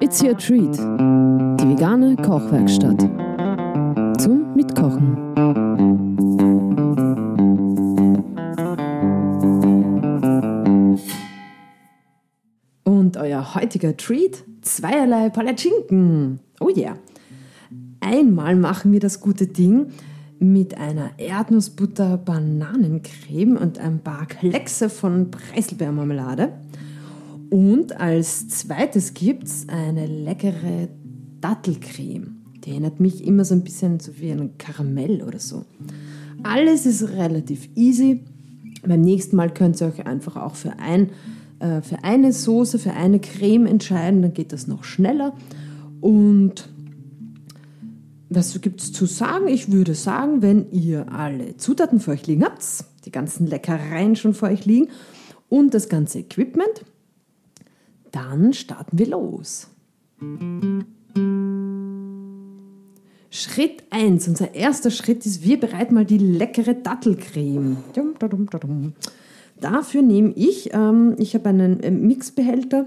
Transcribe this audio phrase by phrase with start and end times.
[0.00, 0.76] It's your treat.
[0.78, 3.00] Die vegane Kochwerkstatt.
[4.18, 5.16] Zum Mitkochen.
[12.84, 16.40] Und euer heutiger Treat: zweierlei Palatschinken.
[16.60, 16.96] Oh yeah.
[18.00, 19.92] Einmal machen wir das gute Ding
[20.38, 26.54] mit einer Erdnussbutter-Bananencreme und ein paar Kleckse von Preiselbeermarmelade.
[27.50, 30.88] Und als zweites gibt es eine leckere
[31.40, 32.36] Dattelcreme.
[32.64, 35.64] Die erinnert mich immer so ein bisschen so wie ein Karamell oder so.
[36.42, 38.24] Alles ist relativ easy.
[38.86, 41.10] Beim nächsten Mal könnt ihr euch einfach auch für, ein,
[41.58, 44.22] äh, für eine Soße, für eine Creme entscheiden.
[44.22, 45.34] Dann geht das noch schneller.
[46.00, 46.68] Und
[48.28, 49.48] was gibt es zu sagen?
[49.48, 52.62] Ich würde sagen, wenn ihr alle Zutaten für euch liegen habt,
[53.04, 54.88] die ganzen Leckereien schon vor euch liegen
[55.48, 56.84] und das ganze Equipment,
[58.12, 59.68] dann starten wir los.
[63.30, 67.76] Schritt 1, unser erster Schritt ist, wir bereiten mal die leckere Dattelcreme.
[69.60, 72.86] Dafür nehme ich, ähm, ich habe einen äh, Mixbehälter,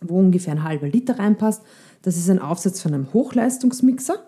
[0.00, 1.62] wo ungefähr ein halber Liter reinpasst.
[2.02, 4.18] Das ist ein Aufsatz von einem Hochleistungsmixer.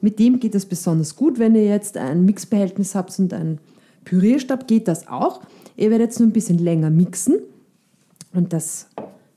[0.00, 1.38] Mit dem geht das besonders gut.
[1.38, 3.58] Wenn ihr jetzt ein Mixbehältnis habt und einen
[4.04, 5.40] Pürierstab, geht das auch.
[5.76, 7.38] Ihr werdet jetzt nur ein bisschen länger mixen
[8.32, 8.88] und das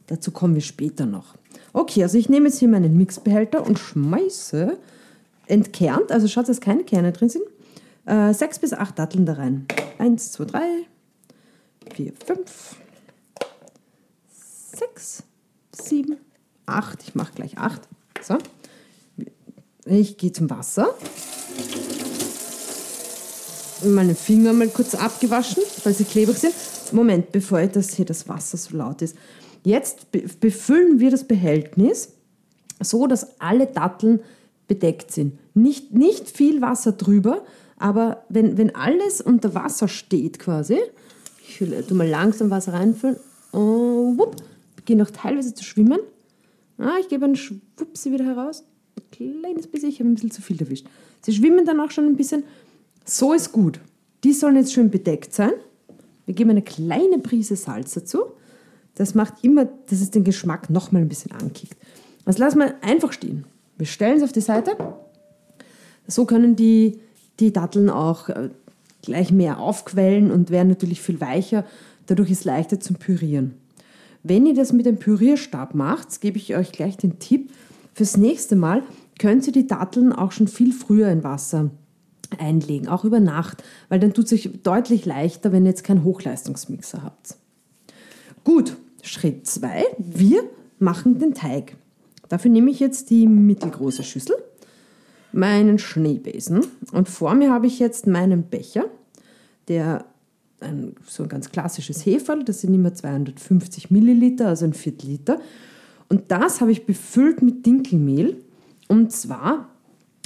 [0.08, 1.36] Dazu kommen wir später noch.
[1.74, 4.78] Okay, also ich nehme jetzt hier meinen Mixbehälter und schmeiße
[5.48, 7.44] entkernt, also schaut, dass keine Kerne drin sind,
[8.06, 9.66] äh, sechs bis acht Datteln da rein.
[9.98, 10.70] Eins, zwei, drei,
[11.94, 12.76] vier, fünf,
[14.76, 15.24] sechs,
[15.72, 16.18] sieben,
[16.66, 17.04] acht.
[17.04, 17.82] Ich mache gleich acht.
[18.22, 18.38] So.
[19.86, 20.94] Ich gehe zum Wasser.
[23.86, 26.54] Meine Finger mal kurz abgewaschen, weil sie klebrig sind.
[26.92, 29.16] Moment, bevor das hier das Wasser so laut ist.
[29.68, 32.14] Jetzt befüllen wir das Behältnis
[32.80, 34.22] so, dass alle Datteln
[34.70, 35.38] bedeckt sind.
[35.56, 37.44] Nicht, nicht viel Wasser drüber,
[37.78, 40.78] aber wenn, wenn alles unter Wasser steht quasi,
[41.46, 43.18] ich will tu mal langsam Wasser reinfüllen,
[43.52, 44.38] oh, wupp,
[44.78, 46.00] beginne auch teilweise zu schwimmen.
[46.78, 48.64] Ah, ich gebe einen Schwupsi wieder heraus.
[48.96, 50.88] Ein kleines bisschen, ich habe ein bisschen zu viel erwischt.
[51.20, 52.46] Sie schwimmen dann auch schon ein bisschen.
[53.04, 53.82] So ist gut.
[54.24, 55.52] Die sollen jetzt schön bedeckt sein.
[56.26, 58.28] Wir geben eine kleine Prise Salz dazu.
[58.98, 61.78] Das macht immer, dass es den Geschmack noch mal ein bisschen ankickt.
[62.26, 63.46] Das lassen wir einfach stehen.
[63.78, 64.76] Wir stellen es auf die Seite.
[66.08, 67.00] So können die,
[67.40, 68.50] die Datteln auch äh,
[69.04, 71.64] gleich mehr aufquellen und werden natürlich viel weicher.
[72.08, 73.54] Dadurch ist es leichter zum Pürieren.
[74.24, 77.52] Wenn ihr das mit dem Pürierstab macht, gebe ich euch gleich den Tipp.
[77.94, 78.82] Fürs nächste Mal
[79.20, 81.70] könnt ihr die Datteln auch schon viel früher in Wasser
[82.40, 86.04] einlegen, auch über Nacht, weil dann tut es euch deutlich leichter, wenn ihr jetzt keinen
[86.04, 87.38] Hochleistungsmixer habt.
[88.44, 90.44] Gut, Schritt 2, wir
[90.80, 91.76] machen den Teig.
[92.30, 94.36] Dafür nehme ich jetzt die mittelgroße Schüssel,
[95.32, 98.86] meinen Schneebesen und vor mir habe ich jetzt meinen Becher,
[99.68, 100.06] der
[100.60, 105.40] ein, so ein ganz klassisches Heferl, das sind immer 250 Milliliter, also ein Viertel Liter.
[106.10, 108.38] Und das habe ich befüllt mit Dinkelmehl.
[108.88, 109.70] Und zwar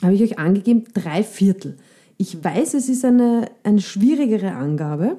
[0.04, 1.78] habe ich euch angegeben, drei Viertel.
[2.18, 5.18] Ich weiß, es ist eine, eine schwierigere Angabe,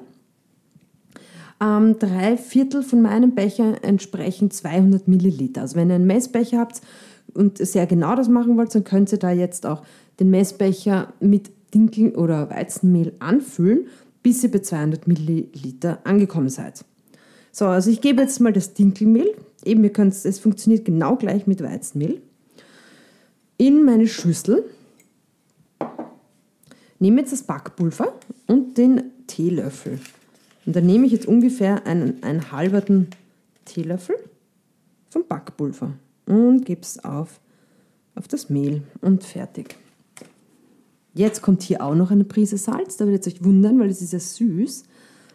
[1.61, 5.61] ähm, drei Viertel von meinem Becher entsprechen 200 Milliliter.
[5.61, 6.81] Also wenn ihr einen Messbecher habt
[7.33, 9.83] und sehr genau das machen wollt, dann könnt ihr da jetzt auch
[10.19, 13.87] den Messbecher mit Dinkel oder Weizenmehl anfüllen,
[14.21, 16.85] bis ihr bei 200 Milliliter angekommen seid.
[17.51, 19.33] So, also ich gebe jetzt mal das Dinkelmehl,
[19.63, 22.21] eben ihr könnt, es funktioniert genau gleich mit Weizenmehl,
[23.57, 24.65] in meine Schüssel.
[26.99, 28.13] Nehme jetzt das Backpulver
[28.47, 29.99] und den Teelöffel.
[30.65, 33.07] Und dann nehme ich jetzt ungefähr einen, einen halberten
[33.65, 34.15] Teelöffel
[35.09, 35.93] vom Backpulver
[36.25, 37.39] und gebe es auf,
[38.15, 39.77] auf das Mehl und fertig.
[41.13, 42.97] Jetzt kommt hier auch noch eine Prise Salz.
[42.97, 44.83] Da werdet ihr euch wundern, weil es ist ja süß.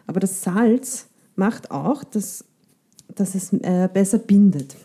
[0.07, 2.43] Aber das Salz macht auch, dass,
[3.15, 4.75] dass es äh, besser bindet.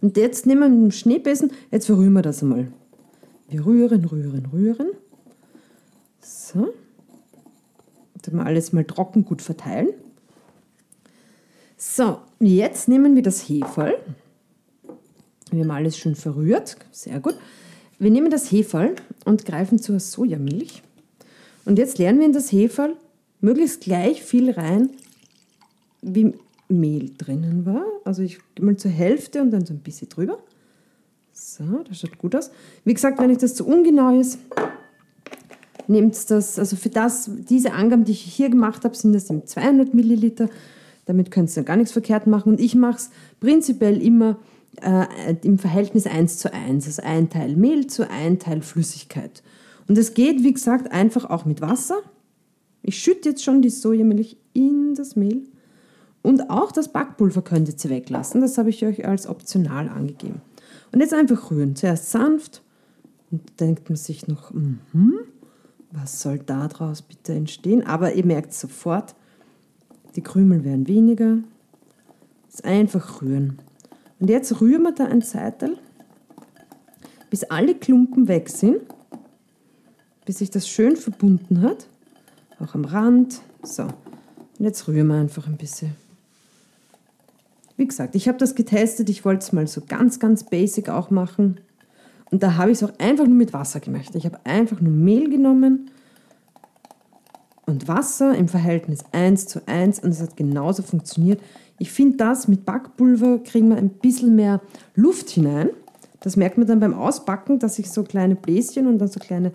[0.00, 2.68] Und jetzt nehmen wir dem Schneebesen, jetzt verrühren wir das einmal.
[3.48, 4.88] Wir rühren, rühren, rühren.
[6.20, 6.72] So
[8.32, 9.88] mal alles mal trocken gut verteilen.
[11.76, 13.96] So, jetzt nehmen wir das Heferl.
[15.50, 17.36] Wir haben alles schon verrührt, sehr gut.
[17.98, 18.94] Wir nehmen das Heferl
[19.24, 20.82] und greifen zur Sojamilch.
[21.64, 22.96] Und jetzt lernen wir in das Heferl
[23.40, 24.90] möglichst gleich viel rein,
[26.02, 26.34] wie
[26.68, 27.84] Mehl drinnen war.
[28.04, 30.38] Also ich gehe mal zur Hälfte und dann so ein bisschen drüber.
[31.32, 32.50] So, das schaut gut aus.
[32.84, 34.38] Wie gesagt, wenn euch das zu ungenau ist,
[35.88, 39.94] nehmt das, also für das, diese Angaben, die ich hier gemacht habe, sind das 200
[39.94, 40.48] Milliliter.
[41.06, 42.52] Damit könnt ihr gar nichts verkehrt machen.
[42.52, 43.10] Und ich mache es
[43.40, 44.38] prinzipiell immer
[44.80, 46.86] äh, im Verhältnis 1 zu 1.
[46.86, 49.42] Also ein Teil Mehl zu ein Teil Flüssigkeit.
[49.86, 51.98] Und es geht, wie gesagt, einfach auch mit Wasser.
[52.82, 55.44] Ich schütte jetzt schon die Sojamilch in das Mehl.
[56.22, 58.40] Und auch das Backpulver könnt ihr weglassen.
[58.40, 60.40] Das habe ich euch als optional angegeben.
[60.90, 61.76] Und jetzt einfach rühren.
[61.76, 62.62] Zuerst sanft.
[63.30, 64.78] Und denkt man sich noch, mm
[65.94, 67.86] was soll daraus bitte entstehen?
[67.86, 69.14] Aber ihr merkt sofort,
[70.16, 71.38] die Krümel werden weniger.
[72.50, 73.58] Das einfach rühren.
[74.18, 75.78] Und jetzt rühren wir da ein Zeitel,
[77.30, 78.80] bis alle Klumpen weg sind,
[80.24, 81.88] bis sich das schön verbunden hat,
[82.60, 83.40] auch am Rand.
[83.62, 83.92] So, und
[84.58, 85.94] jetzt rühren wir einfach ein bisschen.
[87.76, 91.10] Wie gesagt, ich habe das getestet, ich wollte es mal so ganz, ganz basic auch
[91.10, 91.58] machen.
[92.30, 94.14] Und da habe ich es auch einfach nur mit Wasser gemacht.
[94.14, 95.90] Ich habe einfach nur Mehl genommen
[97.66, 101.40] und Wasser im Verhältnis 1 zu 1 und es hat genauso funktioniert.
[101.78, 104.60] Ich finde das mit Backpulver kriegen wir ein bisschen mehr
[104.94, 105.70] Luft hinein.
[106.20, 109.52] Das merkt man dann beim Ausbacken, dass sich so kleine Bläschen und dann so kleine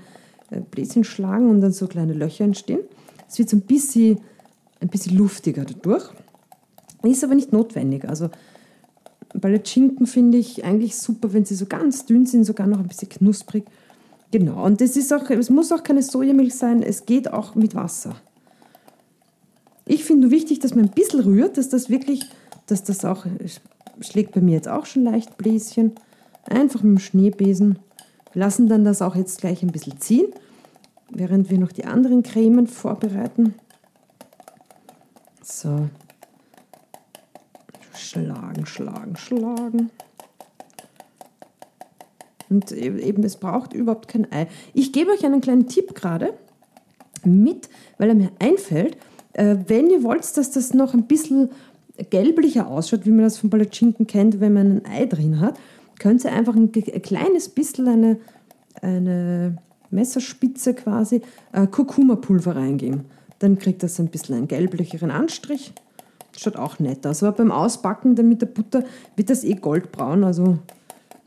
[0.51, 2.81] äh, Bläschen schlagen und dann so kleine Löcher entstehen.
[3.27, 4.19] Es wird so ein bisschen,
[4.80, 6.10] ein bisschen luftiger dadurch.
[7.04, 8.07] Ist aber nicht notwendig.
[8.07, 8.30] Also
[9.38, 13.10] Palatschinken finde ich eigentlich super, wenn sie so ganz dünn sind, sogar noch ein bisschen
[13.10, 13.66] knusprig.
[14.31, 17.76] Genau, und es, ist auch, es muss auch keine Sojamilch sein, es geht auch mit
[17.76, 18.16] Wasser.
[19.86, 22.22] Ich finde nur wichtig, dass man ein bisschen rührt, dass das wirklich,
[22.68, 23.26] dass das auch,
[24.02, 25.94] schlägt bei mir jetzt auch schon leicht Bläschen.
[26.44, 27.80] Einfach mit dem Schneebesen.
[28.34, 30.28] Wir lassen dann das auch jetzt gleich ein bisschen ziehen,
[31.10, 33.56] während wir noch die anderen Cremen vorbereiten.
[35.44, 35.90] So.
[38.00, 39.90] Schlagen, schlagen, schlagen.
[42.50, 44.48] Und e-, eben, es braucht überhaupt kein Ei.
[44.74, 46.34] Ich gebe euch einen kleinen Tipp gerade
[47.24, 48.98] mit, weil er mir einfällt.
[49.34, 51.50] Äh, wenn ihr wollt, dass das noch ein bisschen
[52.10, 55.60] gelblicher ausschaut, wie man das von Palatschinken kennt, wenn man ein Ei drin hat,
[56.00, 58.18] könnt ihr einfach ein, ein kleines bisschen eine,
[58.81, 59.57] eine
[59.92, 61.22] Messerspitze quasi
[61.52, 63.06] äh, Kurkuma-Pulver reingeben.
[63.40, 65.74] Dann kriegt das ein bisschen einen gelblicheren Anstrich.
[66.40, 67.22] Schaut auch nett aus.
[67.22, 68.86] Aber beim Ausbacken dann mit der Butter
[69.18, 70.60] wird das eh goldbraun, also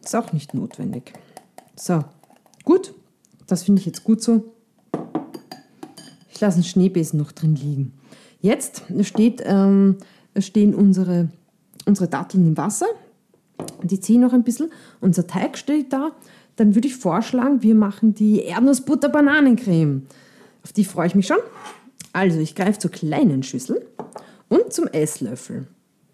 [0.03, 1.13] ist auch nicht notwendig.
[1.77, 2.03] So,
[2.65, 2.95] gut.
[3.47, 4.55] Das finde ich jetzt gut so.
[6.31, 7.93] Ich lasse einen Schneebesen noch drin liegen.
[8.41, 9.99] Jetzt steht, ähm,
[10.39, 11.29] stehen unsere,
[11.85, 12.87] unsere Datteln im Wasser.
[13.83, 14.71] Die ziehen noch ein bisschen.
[15.03, 16.13] Unser Teig steht da.
[16.57, 20.07] Dann würde ich vorschlagen, wir machen die Erdnussbutter-Bananencreme.
[20.65, 21.39] Auf die freue ich mich schon.
[22.15, 23.87] Also, ich greife zur kleinen Schüssel
[24.53, 25.67] und zum Esslöffel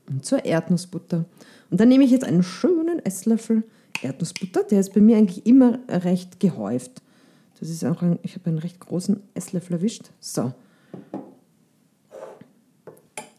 [0.08, 1.25] und zur Erdnussbutter.
[1.70, 3.64] Und dann nehme ich jetzt einen schönen Esslöffel
[4.00, 4.62] Erdnussbutter.
[4.62, 7.02] Der ist bei mir eigentlich immer recht gehäuft.
[7.58, 10.11] Das ist auch ein, ich habe einen recht großen Esslöffel erwischt.
[10.20, 10.52] So.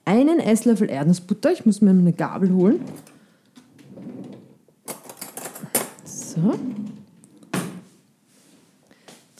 [0.04, 1.54] Einen Esslöffel Erdnussbutter.
[1.54, 2.82] Ich muss mir eine Gabel holen.
[6.04, 6.60] So.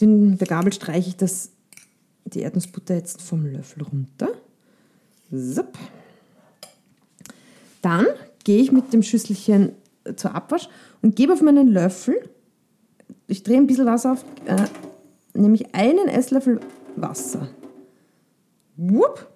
[0.00, 1.50] Den, der Gabel streiche ich das,
[2.24, 4.30] die Erdnussbutter jetzt vom Löffel runter.
[5.30, 5.62] So.
[7.82, 8.06] Dann
[8.44, 9.72] gehe ich mit dem Schüsselchen
[10.16, 10.68] zur Abwasch
[11.02, 12.28] und gebe auf meinen Löffel,
[13.26, 14.56] ich drehe ein bisschen Wasser auf, äh,
[15.34, 16.60] nämlich einen Esslöffel
[16.96, 17.48] Wasser.
[18.76, 19.28] Wupp,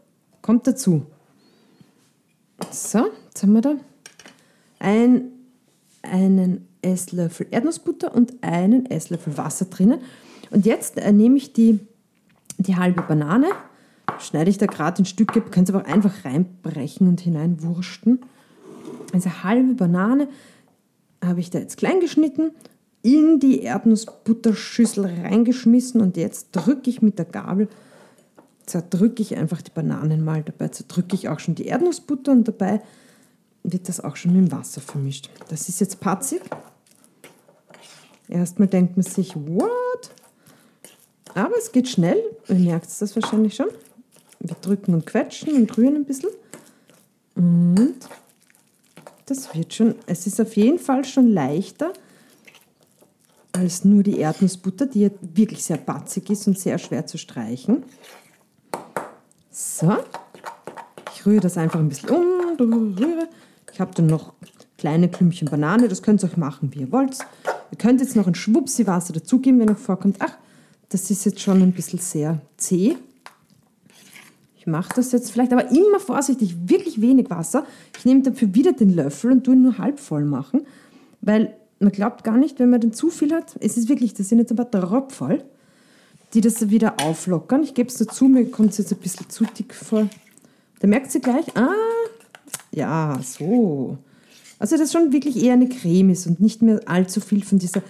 [0.42, 1.06] kommt dazu.
[2.70, 3.76] So, jetzt haben wir da
[4.78, 5.32] ein,
[6.02, 10.00] einen Esslöffel Erdnussbutter und einen Esslöffel Wasser drinnen.
[10.50, 11.80] Und jetzt äh, nehme ich die,
[12.58, 13.48] die halbe Banane,
[14.18, 18.20] schneide ich da gerade in Stücke, könnt ihr aber einfach reinbrechen und hineinwursten.
[19.12, 20.28] Also halbe Banane,
[21.24, 22.50] habe ich da jetzt klein geschnitten,
[23.02, 27.68] in die Erdnussbutterschüssel reingeschmissen und jetzt drücke ich mit der Gabel,
[28.66, 30.42] zerdrücke ich einfach die Bananen mal.
[30.42, 32.80] Dabei zerdrücke ich auch schon die Erdnussbutter und dabei
[33.62, 35.30] wird das auch schon mit dem Wasser vermischt.
[35.48, 36.42] Das ist jetzt patzig.
[38.28, 40.10] Erstmal denkt man sich, what?
[41.34, 42.22] Aber es geht schnell.
[42.48, 43.68] Ihr merkt das wahrscheinlich schon.
[44.44, 46.28] Wir drücken und quetschen und rühren ein bisschen.
[47.34, 47.96] Und
[49.26, 51.92] das wird schon, es ist auf jeden Fall schon leichter
[53.52, 57.84] als nur die Erdnussbutter, die ja wirklich sehr batzig ist und sehr schwer zu streichen.
[59.50, 59.96] So,
[61.14, 63.28] ich rühre das einfach ein bisschen um, rühre.
[63.72, 64.34] Ich habe dann noch
[64.76, 67.16] kleine Klümpchen Banane, das könnt ihr euch machen, wie ihr wollt.
[67.70, 70.36] Ihr könnt jetzt noch ein Schwupsi Wasser dazugeben, wenn euch vorkommt, ach,
[70.90, 72.96] das ist jetzt schon ein bisschen sehr zäh.
[74.64, 77.66] Ich mache das jetzt vielleicht, aber immer vorsichtig, wirklich wenig Wasser.
[77.98, 80.62] Ich nehme dafür wieder den Löffel und tue ihn nur halb voll machen,
[81.20, 84.30] weil man glaubt gar nicht, wenn man den zu viel hat, es ist wirklich, das
[84.30, 85.44] sind jetzt aber Tropfall,
[86.32, 87.62] die das wieder auflockern.
[87.62, 90.08] Ich gebe es dazu, mir kommt es jetzt ein bisschen zu dick vor.
[90.80, 91.74] Da merkt sie gleich, ah,
[92.72, 93.98] ja, so.
[94.58, 97.82] Also das schon wirklich eher eine Creme ist und nicht mehr allzu viel von dieser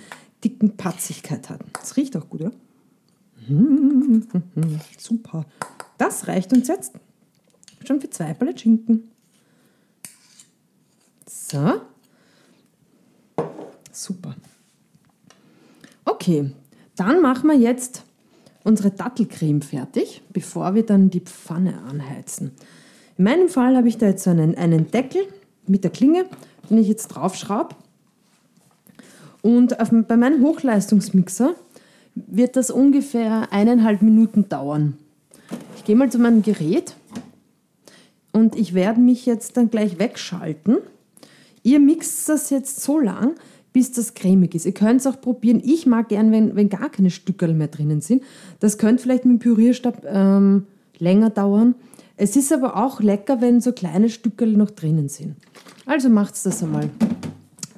[0.43, 1.61] dicken Patzigkeit hat.
[1.73, 2.51] Das riecht auch gut, ja?
[4.99, 5.47] Super.
[5.99, 6.93] Das reicht uns jetzt
[7.87, 9.11] schon für zwei Palatschinken.
[11.27, 11.81] So.
[13.93, 14.35] Super.
[16.05, 16.51] Okay,
[16.97, 18.03] dann machen wir jetzt
[18.65, 22.53] unsere Dattelcreme fertig, bevor wir dann die Pfanne anheizen.
[23.17, 25.23] In meinem Fall habe ich da jetzt einen, einen Deckel
[25.67, 26.25] mit der Klinge,
[26.69, 27.77] den ich jetzt draufschraube.
[29.43, 31.55] Und auf, bei meinem Hochleistungsmixer
[32.15, 34.99] wird das ungefähr eineinhalb Minuten dauern.
[35.85, 36.97] Ich gehe mal zu meinem Gerät
[38.33, 40.79] und ich werde mich jetzt dann gleich wegschalten.
[41.63, 43.35] Ihr mixt das jetzt so lang,
[43.75, 44.65] bis das cremig ist.
[44.65, 45.61] Ihr könnt es auch probieren.
[45.63, 48.23] Ich mag gern, wenn, wenn gar keine Stückerl mehr drinnen sind.
[48.61, 51.75] Das könnte vielleicht mit dem Pürierstab ähm, länger dauern.
[52.17, 55.37] Es ist aber auch lecker, wenn so kleine Stückerl noch drinnen sind.
[55.85, 56.89] Also macht das einmal.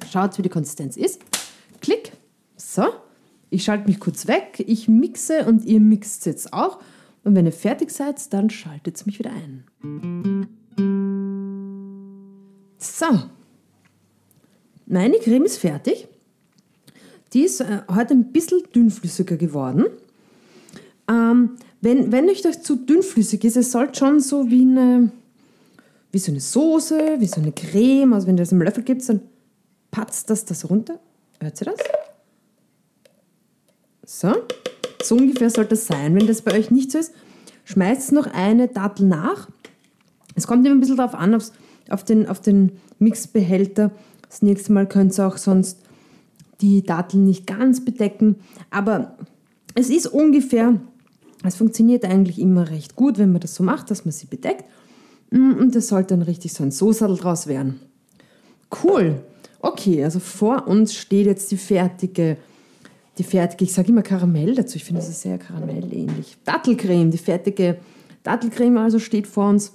[0.09, 1.19] Schaut, wie die Konsistenz ist.
[1.81, 2.13] Klick.
[2.55, 2.85] So.
[3.49, 4.63] Ich schalte mich kurz weg.
[4.65, 6.79] Ich mixe und ihr mixt jetzt auch.
[7.27, 9.65] Und wenn ihr fertig seid, dann schaltet mich wieder ein.
[12.77, 13.05] So,
[14.85, 16.07] meine Creme ist fertig.
[17.33, 19.87] Die ist äh, heute ein bisschen dünnflüssiger geworden.
[21.09, 25.11] Ähm, wenn, wenn euch das zu dünnflüssig ist, es sollte schon so wie eine,
[26.13, 29.07] wie so eine Soße, wie so eine Creme, also wenn ihr das im Löffel gibt,
[29.09, 29.19] dann
[29.91, 30.97] patzt das das runter.
[31.41, 31.79] Hört ihr das?
[34.05, 34.33] So,
[35.03, 36.15] so ungefähr sollte das sein.
[36.15, 37.13] Wenn das bei euch nicht so ist,
[37.65, 39.49] schmeißt noch eine Dattel nach.
[40.35, 41.33] Es kommt immer ein bisschen darauf an,
[41.89, 43.91] auf den, auf den Mixbehälter,
[44.27, 45.79] das nächste Mal könnt ihr auch sonst
[46.61, 48.35] die Datteln nicht ganz bedecken.
[48.69, 49.17] Aber
[49.75, 50.79] es ist ungefähr,
[51.43, 54.65] es funktioniert eigentlich immer recht gut, wenn man das so macht, dass man sie bedeckt.
[55.29, 57.79] Mm, und das sollte dann richtig so ein Soßerl draus werden.
[58.83, 59.21] Cool.
[59.59, 62.37] Okay, also vor uns steht jetzt die fertige,
[63.17, 66.37] die fertige, ich sage immer Karamell dazu, ich finde, das ist sehr karamellähnlich.
[66.45, 67.77] Dattelcreme, die fertige
[68.23, 69.73] Dattelcreme also steht vor uns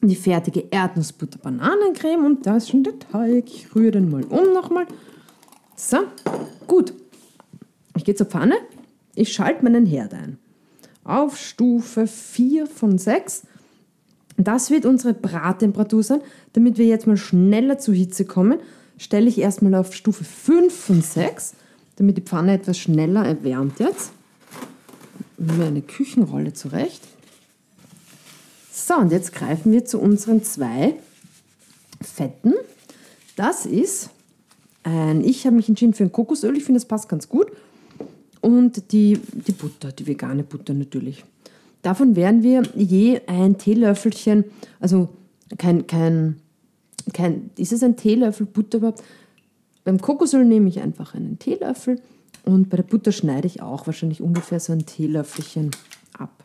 [0.00, 3.44] die fertige Erdnussbutter-Bananencreme und da ist schon der Teig.
[3.46, 4.86] Ich rühre den mal um nochmal.
[5.76, 5.98] So,
[6.66, 6.92] gut.
[7.96, 8.56] Ich gehe zur Pfanne.
[9.14, 10.38] Ich schalte meinen Herd ein.
[11.04, 13.42] Auf Stufe 4 von 6.
[14.36, 16.20] Das wird unsere Brattemperatur sein.
[16.54, 18.58] Damit wir jetzt mal schneller zur Hitze kommen,
[18.98, 21.54] stelle ich erstmal auf Stufe 5 von 6,
[21.96, 24.12] damit die Pfanne etwas schneller erwärmt jetzt.
[25.38, 27.02] Mir eine Küchenrolle zurecht.
[28.72, 30.94] So, und jetzt greifen wir zu unseren zwei
[32.00, 32.54] Fetten.
[33.36, 34.10] Das ist
[34.82, 37.48] ein, ich habe mich entschieden für ein Kokosöl, ich finde, das passt ganz gut.
[38.40, 41.24] Und die, die Butter, die vegane Butter natürlich.
[41.82, 44.44] Davon werden wir je ein Teelöffelchen,
[44.80, 45.08] also
[45.58, 46.36] kein, kein,
[47.12, 49.02] kein, ist es ein Teelöffel Butter überhaupt?
[49.84, 52.00] Beim Kokosöl nehme ich einfach einen Teelöffel
[52.44, 55.70] und bei der Butter schneide ich auch wahrscheinlich ungefähr so ein Teelöffelchen
[56.16, 56.44] ab.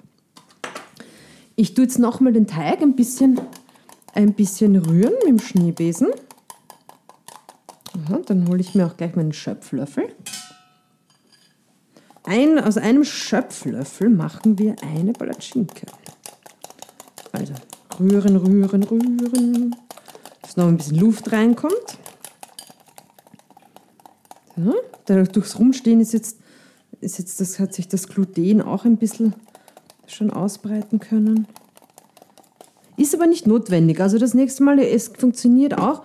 [1.56, 3.39] Ich tue jetzt nochmal den Teig ein bisschen,
[4.13, 6.08] ein bisschen rühren mit dem Schneebesen.
[7.94, 10.10] Aha, dann hole ich mir auch gleich meinen Schöpflöffel.
[12.24, 15.86] Ein, aus einem Schöpflöffel machen wir eine Palatschinke.
[17.32, 17.53] Also
[18.00, 19.75] rühren, rühren, rühren,
[20.41, 21.98] dass noch ein bisschen Luft reinkommt.
[24.58, 24.74] So,
[25.06, 26.40] durchs Rumstehen ist jetzt,
[27.00, 29.34] ist jetzt das, hat sich das Gluten auch ein bisschen
[30.08, 31.48] schon ausbreiten können.
[32.98, 34.02] Ist aber nicht notwendig.
[34.02, 36.02] Also das nächste Mal, es funktioniert auch,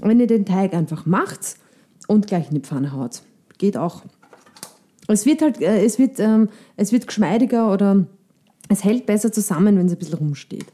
[0.00, 1.56] wenn ihr den Teig einfach macht
[2.08, 3.22] und gleich in die Pfanne haut.
[3.58, 4.02] Geht auch.
[5.06, 8.06] Es wird halt, äh, es wird, ähm, es wird geschmeidiger oder
[8.68, 10.66] es hält besser zusammen, wenn es ein bisschen rumsteht.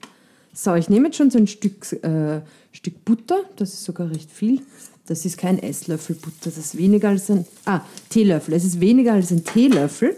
[0.58, 2.40] So, ich nehme jetzt schon so ein Stück, äh,
[2.72, 4.62] Stück Butter, das ist sogar recht viel.
[5.06, 8.54] Das ist kein Esslöffel Butter, das ist weniger als ein, ah, Teelöffel.
[8.54, 10.16] Es ist weniger als ein Teelöffel.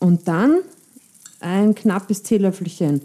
[0.00, 0.58] Und dann
[1.38, 3.02] ein knappes Teelöffelchen,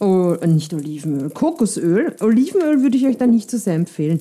[0.00, 2.14] oh, nicht Olivenöl, Kokosöl.
[2.20, 4.20] Olivenöl würde ich euch da nicht so sehr empfehlen.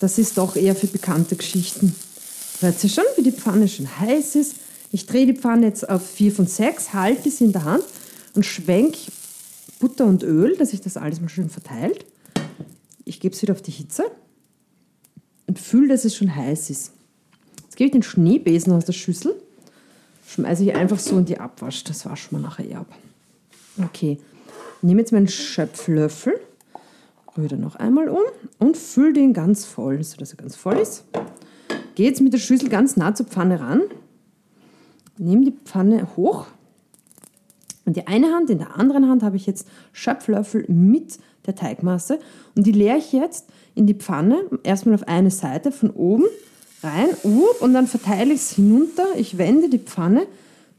[0.00, 1.94] Das ist doch eher für bekannte Geschichten.
[2.58, 4.56] Hört ihr schon, wie die Pfanne schon heiß ist?
[4.90, 7.84] Ich drehe die Pfanne jetzt auf 4 von 6, halte sie in der Hand
[8.34, 8.98] und schwenke
[9.80, 12.06] Butter und Öl, dass sich das alles mal schön verteilt.
[13.04, 14.04] Ich gebe es wieder auf die Hitze
[15.48, 16.92] und fühle, dass es schon heiß ist.
[17.64, 19.34] Jetzt gebe ich den Schneebesen aus der Schüssel
[20.30, 21.84] schmeiße ich einfach so in die Abwasch.
[21.84, 22.86] Das waschen wir nachher eh ab.
[23.82, 24.18] Okay,
[24.82, 26.34] nehme jetzt meinen Schöpflöffel,
[27.36, 28.22] rühre noch einmal um
[28.58, 31.04] und fülle den ganz voll, sodass er ganz voll ist.
[31.94, 33.82] Gehe jetzt mit der Schüssel ganz nah zur Pfanne ran,
[35.18, 36.46] nehme die Pfanne hoch
[37.86, 42.18] und die eine Hand, in der anderen Hand habe ich jetzt Schöpflöffel mit der Teigmasse.
[42.54, 46.24] Und die leere ich jetzt in die Pfanne, erstmal auf eine Seite von oben
[46.82, 47.08] rein
[47.60, 49.04] und dann verteile ich es hinunter.
[49.16, 50.26] Ich wende die Pfanne,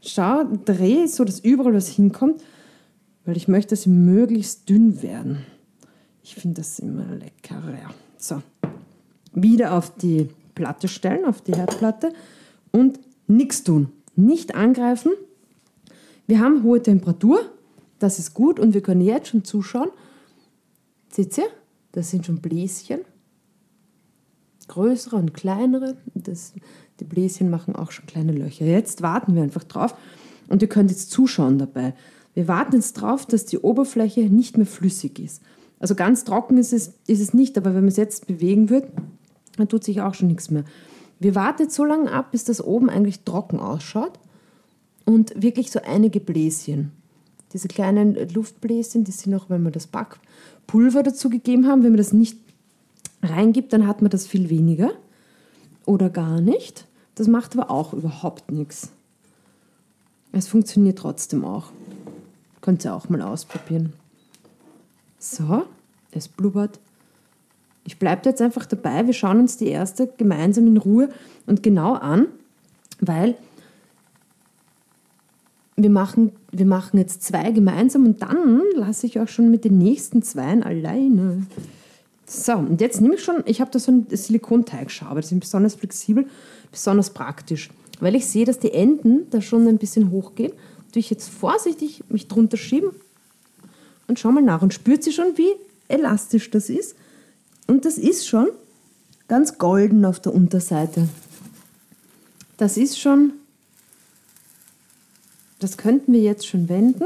[0.00, 2.42] schaue, drehe so, dass überall was hinkommt,
[3.24, 5.44] weil ich möchte, dass sie möglichst dünn werden.
[6.22, 7.92] Ich finde das immer leckerer.
[8.16, 8.42] So,
[9.32, 12.12] wieder auf die Platte stellen, auf die Herdplatte
[12.70, 13.88] und nichts tun.
[14.14, 15.12] Nicht angreifen.
[16.26, 17.40] Wir haben hohe Temperatur,
[17.98, 19.90] das ist gut und wir können jetzt schon zuschauen.
[21.08, 21.46] Seht ihr?
[21.92, 23.00] Das sind schon Bläschen.
[24.68, 25.96] Größere und kleinere.
[26.14, 26.54] Das,
[27.00, 28.64] die Bläschen machen auch schon kleine Löcher.
[28.64, 29.94] Jetzt warten wir einfach drauf
[30.48, 31.94] und ihr könnt jetzt zuschauen dabei.
[32.34, 35.42] Wir warten jetzt drauf, dass die Oberfläche nicht mehr flüssig ist.
[35.78, 38.88] Also ganz trocken ist es, ist es nicht, aber wenn man es jetzt bewegen wird,
[39.56, 40.64] dann tut sich auch schon nichts mehr.
[41.18, 44.18] Wir warten so lange ab, bis das oben eigentlich trocken ausschaut
[45.04, 46.92] und wirklich so einige Bläschen.
[47.52, 51.82] Diese kleinen Luftbläschen, die sind auch, wenn wir das Backpulver dazu gegeben haben.
[51.82, 52.38] Wenn man das nicht
[53.22, 54.90] reingibt, dann hat man das viel weniger
[55.84, 56.86] oder gar nicht.
[57.14, 58.90] Das macht aber auch überhaupt nichts.
[60.32, 61.66] Es funktioniert trotzdem auch.
[62.62, 63.92] Könnt ihr auch mal ausprobieren.
[65.18, 65.64] So,
[66.10, 66.80] es blubbert.
[67.84, 69.06] Ich bleibe jetzt einfach dabei.
[69.06, 71.10] Wir schauen uns die erste gemeinsam in Ruhe
[71.46, 72.28] und genau an,
[73.00, 73.36] weil
[75.82, 79.78] wir machen, wir machen jetzt zwei gemeinsam und dann lasse ich auch schon mit den
[79.78, 81.46] nächsten zwei alleine.
[82.26, 85.74] So, und jetzt nehme ich schon, ich habe da so eine Silikonteigschraube, die sind besonders
[85.74, 86.26] flexibel,
[86.70, 87.70] besonders praktisch.
[88.00, 90.52] Weil ich sehe, dass die Enden da schon ein bisschen hochgehen,
[90.92, 92.90] tue ich jetzt vorsichtig mich drunter schieben
[94.08, 95.52] und schau mal nach und spürt sie schon, wie
[95.88, 96.96] elastisch das ist.
[97.66, 98.48] Und das ist schon
[99.28, 101.08] ganz golden auf der Unterseite.
[102.56, 103.32] Das ist schon
[105.62, 107.04] das könnten wir jetzt schon wenden.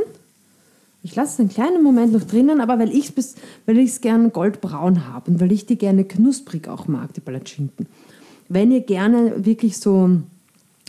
[1.03, 4.33] Ich lasse es einen kleinen Moment noch drinnen, aber weil ich es weil ich's gern
[4.33, 7.87] goldbraun habe und weil ich die gerne knusprig auch mag, die Palatschinken.
[8.49, 10.11] Wenn ihr gerne wirklich so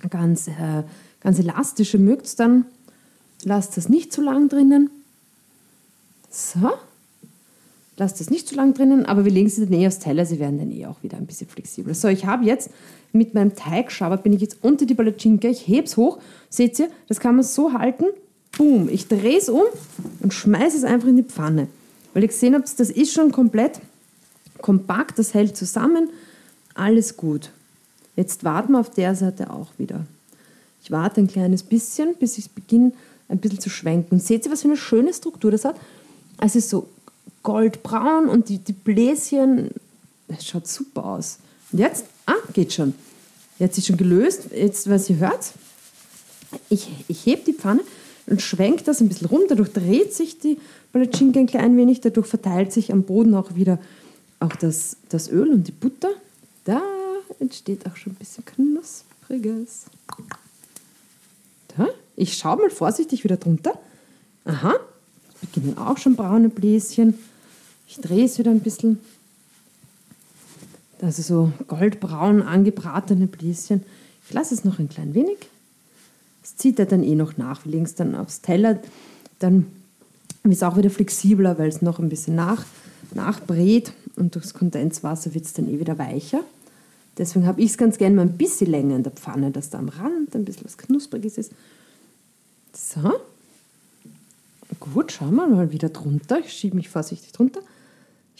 [0.10, 0.84] ganz, äh,
[1.22, 2.66] ganz elastische mögt, dann
[3.44, 4.90] lasst das nicht zu lang drinnen.
[6.30, 6.72] So.
[8.00, 10.40] Lasst das nicht zu lang drinnen, aber wir legen sie dann eh aufs Teller, sie
[10.40, 11.96] werden dann eh auch wieder ein bisschen flexibler.
[11.96, 12.70] So, ich habe jetzt
[13.12, 16.90] mit meinem Teigschaber bin ich jetzt unter die Palatschinke, ich hebe es hoch, seht ihr,
[17.08, 18.06] das kann man so halten,
[18.56, 19.64] boom, ich drehe es um
[20.22, 21.68] und schmeiße es einfach in die Pfanne.
[22.14, 23.80] Weil ihr gesehen habt, das ist schon komplett
[24.62, 26.10] kompakt, das hält zusammen,
[26.76, 27.50] alles gut.
[28.16, 30.06] Jetzt warten wir auf der Seite auch wieder.
[30.84, 32.92] Ich warte ein kleines bisschen, bis ich beginne
[33.28, 34.20] ein bisschen zu schwenken.
[34.20, 35.76] Seht ihr, was für eine schöne Struktur das hat?
[36.40, 36.88] Es ist so
[37.48, 39.70] goldbraun und die, die Bläschen,
[40.28, 41.40] das schaut super aus.
[41.72, 42.94] Und jetzt, ah, geht schon.
[43.58, 44.50] Jetzt ist schon gelöst.
[44.54, 45.54] Jetzt, was ihr hört,
[46.70, 47.80] ich, ich hebe die Pfanne
[48.26, 49.44] und schwenke das ein bisschen rum.
[49.48, 50.60] Dadurch dreht sich die
[50.92, 52.02] Palatschinke ein klein wenig.
[52.02, 53.80] Dadurch verteilt sich am Boden auch wieder
[54.42, 56.10] auch das, das Öl und die Butter.
[56.66, 56.82] Da
[57.40, 59.86] entsteht auch schon ein bisschen Knuspriges.
[61.78, 63.80] Da, ich schaue mal vorsichtig wieder drunter.
[64.44, 64.76] Aha,
[65.40, 67.18] beginnen auch schon braune Bläschen.
[67.88, 69.00] Ich drehe es wieder ein bisschen.
[71.02, 73.84] Also so goldbraun angebratene Bläschen.
[74.28, 75.38] Ich lasse es noch ein klein wenig.
[76.42, 77.66] Das zieht er dann eh noch nach.
[77.66, 78.80] Wir legen es dann aufs Teller.
[79.40, 79.68] Dann
[80.44, 82.66] ist es auch wieder flexibler, weil es noch ein bisschen nach,
[83.14, 86.42] nachbrät und durchs Kondenswasser wird es dann eh wieder weicher.
[87.18, 89.80] Deswegen habe ich es ganz gerne mal ein bisschen länger in der Pfanne, dass da
[89.80, 91.52] am Rand ein bisschen was Knuspriges ist.
[92.74, 93.14] So.
[94.80, 96.40] Gut, schauen wir mal wieder drunter.
[96.40, 97.62] Ich schiebe mich vorsichtig drunter.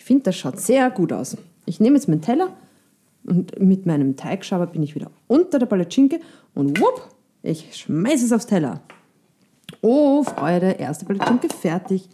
[0.08, 1.36] Finde, das schaut sehr gut aus.
[1.66, 2.56] Ich nehme jetzt meinen Teller
[3.26, 6.22] und mit meinem Teigschaber bin ich wieder unter der Palatschinke
[6.56, 7.10] und wupp,
[7.44, 8.80] ich schmeiße es aufs Teller.
[9.82, 12.08] Oh, Freude, erste Palatschinke fertig.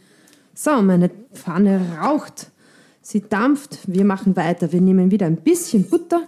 [0.56, 2.49] So, meine Pfanne raucht.
[3.03, 3.77] Sie dampft.
[3.86, 4.71] Wir machen weiter.
[4.71, 6.23] Wir nehmen wieder ein bisschen Butter,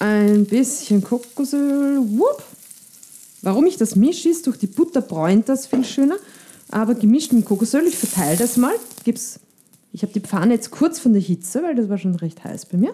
[0.00, 1.98] ein bisschen Kokosöl.
[1.98, 2.42] Wupp.
[3.40, 6.16] Warum ich das mische, ist durch die Butter bräunt das viel schöner.
[6.72, 8.74] Aber gemischt mit Kokosöl, ich verteile das mal.
[9.04, 9.38] Gib's
[9.96, 12.66] ich habe die Pfanne jetzt kurz von der Hitze, weil das war schon recht heiß
[12.66, 12.92] bei mir.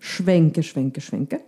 [0.00, 1.40] Schwenke, schwenke, schwenke.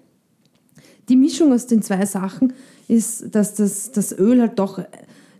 [1.08, 2.52] Die Mischung aus den zwei Sachen
[2.86, 4.80] ist, dass das, das Öl halt doch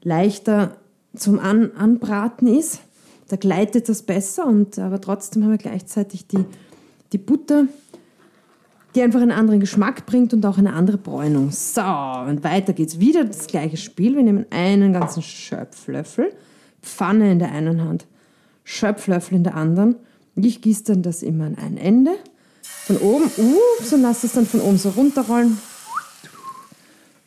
[0.03, 0.79] leichter
[1.15, 2.81] zum An Anbraten ist.
[3.29, 6.45] Da gleitet das besser, und, aber trotzdem haben wir gleichzeitig die,
[7.13, 7.67] die Butter,
[8.97, 11.53] die einfach einen anderen Geschmack bringt und auch eine andere Bräunung.
[11.53, 12.99] So, und weiter geht's.
[12.99, 14.17] Wieder das gleiche Spiel.
[14.17, 16.33] Wir nehmen einen ganzen Schöpflöffel,
[16.83, 18.09] Pfanne in der einen Hand,
[18.67, 19.95] Schöpflöffel in der anderen.
[20.35, 22.17] Ich gieße dann das immer an ein Ende.
[22.63, 25.57] Von oben, ups, und lasse es dann von oben so runterrollen.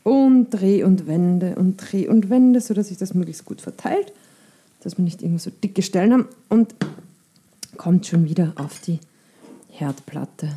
[0.04, 4.13] Und dreh und wende und dreh und wende, sodass sich das möglichst gut verteilt.
[4.82, 6.28] dass wir nicht irgendwo so dicke Stellen haben.
[6.49, 6.75] Und
[7.78, 8.99] kommt schon wieder auf die
[9.69, 10.49] Herdplatte.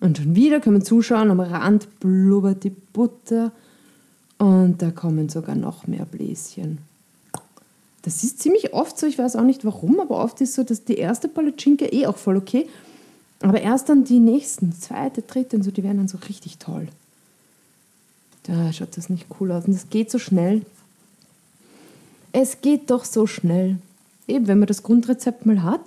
[0.00, 3.52] Und schon wieder können wir zuschauen, am Rand blubbert die Butter
[4.38, 6.78] und da kommen sogar noch mehr Bläschen.
[8.04, 10.84] Das ist ziemlich oft so, ich weiß auch nicht warum, aber oft ist so, dass
[10.84, 12.68] die erste Palatschinke eh auch voll okay,
[13.40, 16.88] aber erst dann die nächsten, zweite, dritte und so, die werden dann so richtig toll.
[18.44, 20.62] Da schaut das nicht cool aus und es geht so schnell.
[22.32, 23.78] Es geht doch so schnell.
[24.28, 25.80] Eben, wenn man das Grundrezept mal hat,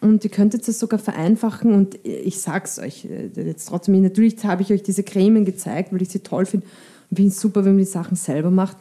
[0.00, 4.62] und ihr könntet es sogar vereinfachen und ich sag's euch äh, jetzt trotzdem, natürlich habe
[4.62, 6.66] ich euch diese Cremen gezeigt, weil ich sie toll finde
[7.08, 8.76] und finde es super, wenn man die Sachen selber macht,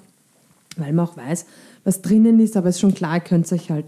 [0.78, 1.45] weil man auch weiß,
[1.84, 3.86] was drinnen ist, aber es ist schon klar, ihr könnt euch halt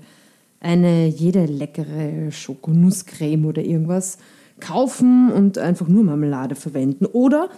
[0.60, 4.18] eine jede leckere Schokonusscreme oder irgendwas
[4.60, 7.06] kaufen und einfach nur Marmelade verwenden.
[7.06, 7.50] Oder,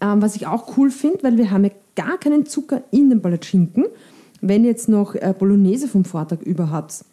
[0.00, 3.20] ähm, was ich auch cool finde, weil wir haben ja gar keinen Zucker in den
[3.20, 3.84] Palatschinken,
[4.40, 7.04] wenn ihr jetzt noch äh, Bolognese vom Vortag über habt,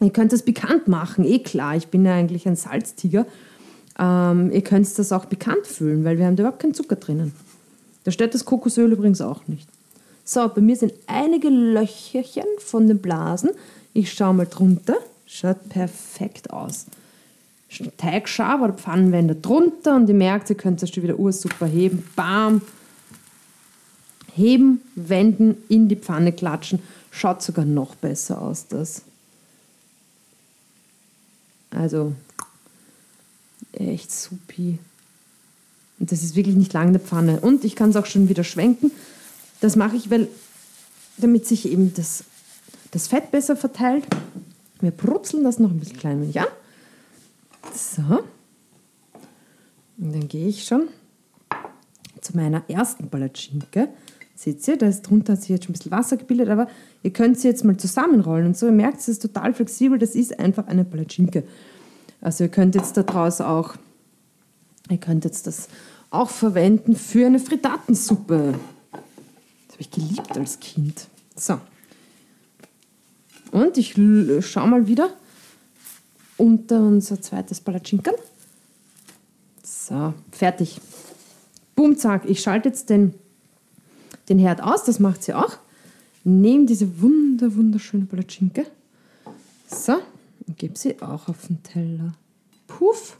[0.00, 3.26] Ihr könnt das bekannt machen, eh klar, ich bin ja eigentlich ein Salztiger.
[3.98, 7.32] Ähm, ihr könnt das auch bekannt fühlen, weil wir haben da überhaupt keinen Zucker drinnen.
[8.04, 9.68] Da steht das Kokosöl übrigens auch nicht.
[10.30, 13.48] So, bei mir sind einige Löcherchen von den Blasen.
[13.94, 14.98] Ich schaue mal drunter.
[15.24, 16.84] Schaut perfekt aus.
[17.96, 22.04] Teigschab oder Pfannenwender drunter und ihr merkt, ihr könnt das schon wieder ursuper heben.
[22.14, 22.60] Bam!
[24.34, 26.80] Heben, wenden, in die Pfanne klatschen.
[27.10, 29.00] Schaut sogar noch besser aus, das.
[31.70, 32.12] Also
[33.72, 34.78] echt supi.
[35.98, 37.40] Und das ist wirklich nicht lang eine Pfanne.
[37.40, 38.90] Und ich kann es auch schon wieder schwenken.
[39.60, 40.28] Das mache ich, weil
[41.16, 42.24] damit sich eben das,
[42.92, 44.06] das Fett besser verteilt.
[44.80, 46.46] Wir brutzeln das noch ein bisschen klein wenig an.
[47.74, 48.02] So.
[49.98, 50.88] Und dann gehe ich schon
[52.20, 53.88] zu meiner ersten Palatschinke.
[54.36, 56.68] Seht ihr, da ist drunter hat sich jetzt schon ein bisschen Wasser gebildet, aber
[57.02, 58.66] ihr könnt sie jetzt mal zusammenrollen und so.
[58.66, 61.42] Ihr merkt, es ist total flexibel, das ist einfach eine Palatschinke.
[62.20, 63.74] Also ihr könnt jetzt daraus auch,
[64.88, 65.68] ihr könnt jetzt das
[66.10, 68.54] auch verwenden für eine Frittatensuppe.
[69.78, 71.06] Habe ich geliebt als Kind.
[71.36, 71.60] So.
[73.52, 73.94] Und ich
[74.44, 75.12] schaue mal wieder
[76.36, 78.14] unter unser zweites Palatschinken.
[79.62, 80.80] So, fertig.
[81.76, 82.24] Boom, zack.
[82.26, 83.14] Ich schalte jetzt den
[84.28, 85.56] den Herd aus, das macht sie auch.
[86.24, 88.66] Nehme diese wunder, wunderschöne Palatschinke.
[89.66, 89.94] So,
[90.46, 92.12] und gebe sie auch auf den Teller.
[92.66, 93.16] Puff.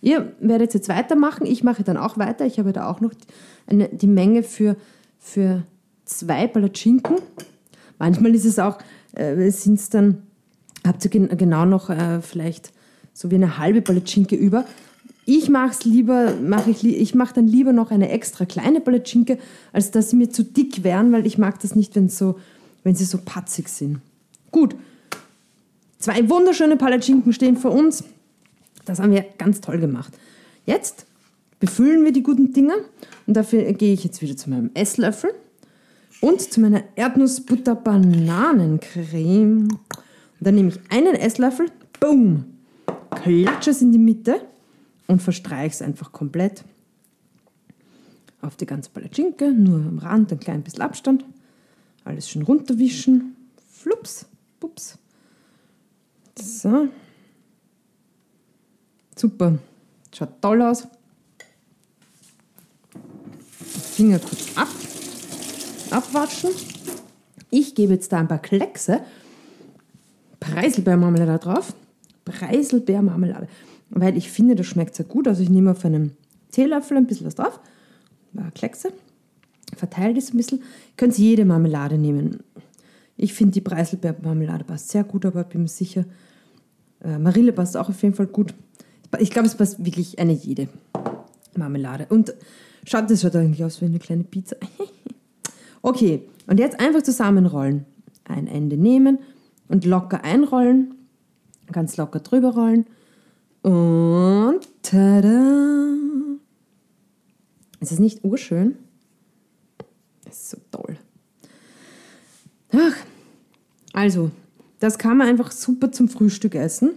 [0.00, 1.46] Ihr werdet jetzt weitermachen.
[1.46, 2.46] Ich mache dann auch weiter.
[2.46, 3.12] Ich habe da auch noch
[3.66, 4.76] eine, die Menge für,
[5.18, 5.64] für
[6.04, 7.16] zwei Palatschinken.
[7.98, 8.78] Manchmal ist es auch,
[9.12, 10.22] äh, sind es dann,
[10.86, 12.72] habt ihr gen genau noch äh, vielleicht
[13.12, 14.64] so wie eine halbe Palatschinke über.
[15.26, 19.38] Ich mache es lieber, mache ich, ich mache dann lieber noch eine extra kleine Palatschinke,
[19.72, 22.38] als dass sie mir zu dick wären, weil ich mag das nicht, wenn, so,
[22.84, 23.98] wenn sie so patzig sind.
[24.52, 24.74] Gut,
[25.98, 28.04] zwei wunderschöne Palatschinken stehen vor uns.
[28.88, 30.16] Das haben wir ganz toll gemacht.
[30.64, 31.04] Jetzt
[31.60, 32.76] befüllen wir die guten Dinger
[33.26, 35.32] und dafür gehe ich jetzt wieder zu meinem Esslöffel
[36.20, 39.68] und zu meiner Erdnussbutter-Bananencreme.
[39.68, 39.78] Und
[40.40, 41.66] dann nehme ich einen Esslöffel,
[42.00, 42.46] boom,
[43.10, 44.40] klatsche es in die Mitte
[45.06, 46.64] und verstreiche es einfach komplett
[48.40, 51.24] auf die ganze Palatschinke, nur am Rand ein klein bisschen Abstand.
[52.04, 53.34] Alles schön runterwischen.
[53.70, 54.26] Flups,
[54.60, 54.96] pups.
[56.36, 56.88] So.
[59.18, 59.58] Super.
[60.14, 60.86] Schaut toll aus.
[63.94, 64.68] Finger kurz ab.
[65.90, 66.50] Abwaschen.
[67.50, 69.00] Ich gebe jetzt da ein paar Kleckse.
[70.40, 71.74] Preiselbeermarmelade drauf.
[72.24, 73.48] Preiselbeermarmelade
[73.90, 75.28] weil ich finde, das schmeckt sehr gut.
[75.28, 76.12] Also ich nehme auf einen
[76.50, 77.60] Teelöffel ein bisschen was drauf,
[78.54, 78.92] Kleckse,
[79.76, 80.58] verteile das ein bisschen.
[80.58, 80.64] Ihr
[80.96, 82.40] könnt jede Marmelade nehmen.
[83.16, 86.04] Ich finde die Preiselbeermarmelade passt sehr gut, aber bin mir sicher,
[87.02, 88.54] äh, Marille passt auch auf jeden Fall gut.
[89.18, 90.68] Ich glaube, es passt wirklich eine jede
[91.56, 92.06] Marmelade.
[92.08, 92.34] Und
[92.84, 94.56] schaut, das schaut eigentlich aus wie eine kleine Pizza.
[95.82, 97.84] okay, und jetzt einfach zusammenrollen.
[98.24, 99.18] Ein Ende nehmen
[99.68, 100.94] und locker einrollen,
[101.72, 102.86] ganz locker drüber rollen
[103.62, 105.94] und tada!
[107.80, 108.76] Ist es nicht urschön?
[110.24, 110.96] Das ist so toll.
[112.72, 112.96] Ach,
[113.92, 114.30] also,
[114.78, 116.92] das kann man einfach super zum Frühstück essen.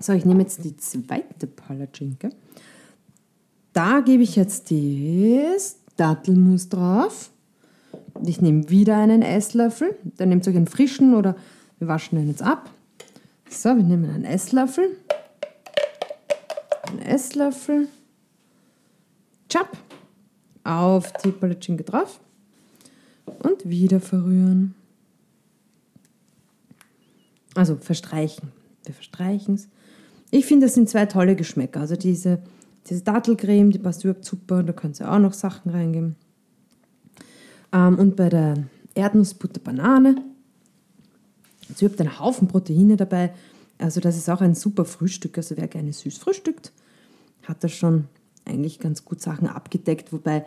[0.00, 2.30] So, ich nehme jetzt die zweite Palatschinke.
[3.72, 7.30] Da gebe ich jetzt das Dattelmus drauf.
[8.24, 9.96] Ich nehme wieder einen Esslöffel.
[10.16, 11.36] Dann nehmt euch einen frischen oder
[11.78, 12.70] wir waschen den jetzt ab.
[13.48, 14.96] So, wir nehmen einen Esslöffel
[16.90, 17.88] einen Esslöffel.
[19.48, 19.76] Chap.
[20.62, 22.20] Auf die Palatschinke drauf.
[23.24, 24.74] Und wieder verrühren.
[27.54, 28.52] Also verstreichen.
[28.84, 29.68] Wir verstreichen es.
[30.30, 31.80] Ich finde, das sind zwei tolle Geschmäcker.
[31.80, 32.40] Also diese,
[32.88, 34.62] diese Dattelcreme, die passt überhaupt super.
[34.62, 36.16] Da könnt ihr auch noch Sachen reingeben.
[37.72, 38.54] Ähm, und bei der
[38.94, 40.22] Erdnussbutter Banane.
[41.68, 43.32] Also habt einen Haufen Proteine dabei.
[43.78, 45.36] Also das ist auch ein super Frühstück.
[45.36, 46.72] Also wer gerne süß frühstückt,
[47.44, 48.06] hat das schon
[48.44, 50.12] eigentlich ganz gut Sachen abgedeckt.
[50.12, 50.44] Wobei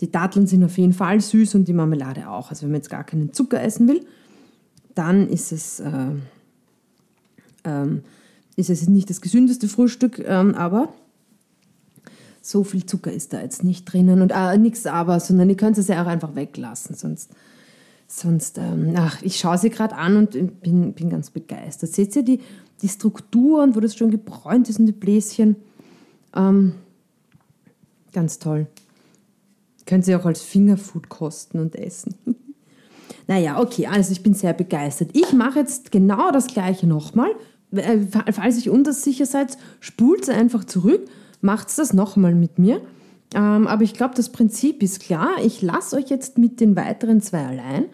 [0.00, 2.50] die Datteln sind auf jeden Fall süß und die Marmelade auch.
[2.50, 4.06] Also wenn man jetzt gar keinen Zucker essen will,
[4.94, 6.10] dann ist es, äh,
[7.64, 8.02] ähm,
[8.58, 10.92] ist es nicht das gesündeste Frühstück, ähm, aber
[12.42, 15.78] so viel Zucker ist da jetzt nicht drinnen und äh, nichts aber, sondern ihr könnt
[15.78, 17.30] es ja auch einfach weglassen, sonst,
[18.08, 21.92] sonst ähm, ach, ich schaue sie gerade an und bin, bin ganz begeistert.
[21.92, 22.40] Seht ihr die,
[22.82, 25.54] die Strukturen, wo das schon gebräunt ist und die Bläschen?
[26.34, 26.74] Ähm,
[28.12, 28.66] ganz toll.
[29.86, 32.14] Können Sie auch als Fingerfood kosten und essen.
[33.28, 35.10] naja, okay, also ich bin sehr begeistert.
[35.12, 37.30] Ich mache jetzt genau das gleiche nochmal.
[37.72, 37.98] Äh,
[38.32, 41.02] falls ihr unsicher seid, spult einfach zurück,
[41.40, 42.80] macht das nochmal mit mir.
[43.34, 45.30] Ähm, aber ich glaube, das Prinzip ist klar.
[45.44, 47.86] Ich lasse euch jetzt mit den weiteren zwei allein.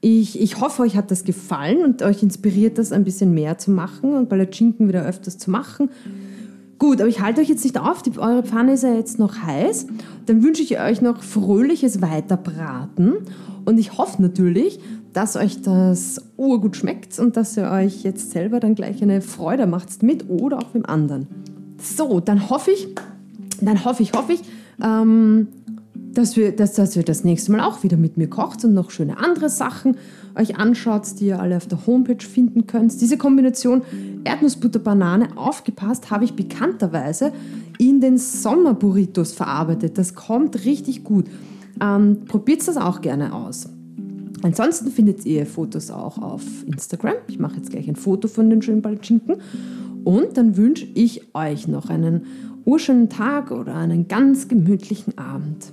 [0.00, 3.70] Ich, ich hoffe, euch hat das gefallen und euch inspiriert das ein bisschen mehr zu
[3.70, 5.90] machen und Palatschinken wieder öfters zu machen.
[6.78, 9.38] Gut, aber ich halte euch jetzt nicht auf, die, eure Pfanne ist ja jetzt noch
[9.38, 9.86] heiß.
[10.26, 13.14] Dann wünsche ich euch noch fröhliches Weiterbraten
[13.64, 14.78] und ich hoffe natürlich,
[15.12, 19.66] dass euch das urgut schmeckt und dass ihr euch jetzt selber dann gleich eine Freude
[19.66, 21.26] macht mit oder auch mit dem anderen.
[21.78, 22.88] So, dann hoffe ich,
[23.60, 24.42] dann hoffe ich, hoffe ich,
[24.82, 25.48] ähm,
[26.16, 28.90] dass, wir, dass, dass ihr das nächste Mal auch wieder mit mir kocht und noch
[28.90, 29.96] schöne andere Sachen
[30.34, 32.98] euch anschaut, die ihr alle auf der Homepage finden könnt.
[33.00, 33.82] Diese Kombination
[34.24, 37.32] Erdnussbutter Banane, aufgepasst, habe ich bekannterweise
[37.78, 39.98] in den Sommerburritos verarbeitet.
[39.98, 41.26] Das kommt richtig gut.
[41.80, 43.68] Ähm, Probiert das auch gerne aus.
[44.42, 47.14] Ansonsten findet ihr Fotos auch auf Instagram.
[47.28, 49.36] Ich mache jetzt gleich ein Foto von den schönen Palatschinken.
[50.04, 52.22] Und dann wünsche ich euch noch einen
[52.64, 55.72] urschönen Tag oder einen ganz gemütlichen Abend.